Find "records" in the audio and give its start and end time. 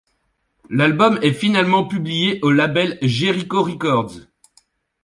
3.61-4.21